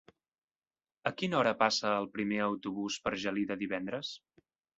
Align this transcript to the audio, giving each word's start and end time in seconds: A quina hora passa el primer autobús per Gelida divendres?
A 1.09 1.11
quina 1.19 1.37
hora 1.39 1.51
passa 1.59 1.91
el 1.99 2.09
primer 2.15 2.41
autobús 2.47 2.97
per 3.05 3.15
Gelida 3.27 3.59
divendres? 3.61 4.13